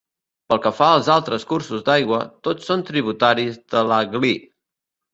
[0.53, 4.37] Pel que fa als altres cursos d'aigua, tots són tributaris de l'Aglí.